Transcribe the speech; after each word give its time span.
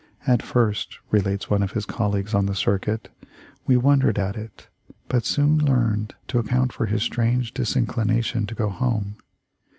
"At 0.25 0.41
first," 0.41 0.97
* 1.03 1.11
relates 1.11 1.47
one 1.47 1.61
of 1.61 1.73
his 1.73 1.85
colleagues 1.85 2.33
on 2.33 2.47
the 2.47 2.55
circuit, 2.55 3.09
"we 3.67 3.77
wondered 3.77 4.17
at 4.17 4.35
it, 4.35 4.67
but 5.07 5.27
soon 5.27 5.59
learned 5.59 6.15
to 6.29 6.39
account 6.39 6.73
for 6.73 6.87
his 6.87 7.03
strange 7.03 7.53
disinclination 7.53 8.47
to 8.47 8.55
go 8.55 8.69
home. 8.69 9.17